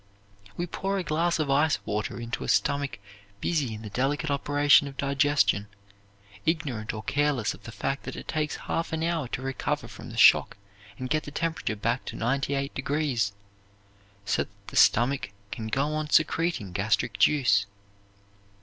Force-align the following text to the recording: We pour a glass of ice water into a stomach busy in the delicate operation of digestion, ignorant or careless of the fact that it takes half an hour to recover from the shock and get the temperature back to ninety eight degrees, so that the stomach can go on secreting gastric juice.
We 0.57 0.65
pour 0.65 0.97
a 0.97 1.03
glass 1.03 1.37
of 1.37 1.51
ice 1.51 1.77
water 1.85 2.19
into 2.19 2.43
a 2.43 2.47
stomach 2.47 2.97
busy 3.39 3.75
in 3.75 3.83
the 3.83 3.91
delicate 3.91 4.31
operation 4.31 4.87
of 4.87 4.97
digestion, 4.97 5.67
ignorant 6.43 6.91
or 6.91 7.03
careless 7.03 7.53
of 7.53 7.65
the 7.65 7.71
fact 7.71 8.01
that 8.05 8.15
it 8.15 8.27
takes 8.27 8.55
half 8.65 8.93
an 8.93 9.03
hour 9.03 9.27
to 9.27 9.43
recover 9.43 9.87
from 9.87 10.09
the 10.09 10.17
shock 10.17 10.57
and 10.97 11.11
get 11.11 11.21
the 11.25 11.29
temperature 11.29 11.75
back 11.75 12.03
to 12.05 12.15
ninety 12.15 12.55
eight 12.55 12.73
degrees, 12.73 13.33
so 14.25 14.45
that 14.45 14.67
the 14.69 14.75
stomach 14.75 15.29
can 15.51 15.67
go 15.67 15.89
on 15.93 16.09
secreting 16.09 16.71
gastric 16.73 17.19
juice. 17.19 17.67